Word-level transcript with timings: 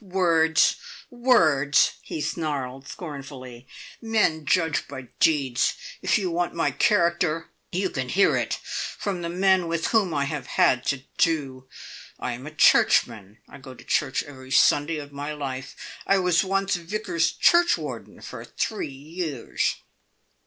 "Words! 0.03 0.77
Words!" 1.11 1.91
he 2.01 2.21
snarled 2.21 2.87
scornfully. 2.87 3.67
"Men 4.01 4.47
judge 4.47 4.87
by 4.87 5.09
deeds. 5.19 5.75
If 6.01 6.17
you 6.17 6.31
want 6.31 6.55
my 6.55 6.71
character, 6.71 7.49
you 7.71 7.87
can 7.91 8.09
hear 8.09 8.35
it 8.35 8.55
from 8.63 9.21
the 9.21 9.29
men 9.29 9.67
with 9.67 9.89
whom 9.89 10.11
I 10.11 10.23
have 10.23 10.47
had 10.47 10.83
to 10.87 11.03
do. 11.19 11.67
I 12.17 12.31
am 12.33 12.47
a 12.47 12.51
Churchman. 12.55 13.37
I 13.47 13.59
go 13.59 13.75
to 13.75 13.83
church 13.83 14.23
every 14.23 14.49
Sunday 14.49 14.97
of 14.97 15.11
my 15.13 15.33
life. 15.33 15.75
I 16.07 16.17
was 16.17 16.43
once 16.43 16.73
Vicar's 16.77 17.31
churchwarden 17.31 18.21
for 18.21 18.43
three 18.43 18.87
years." 18.87 19.75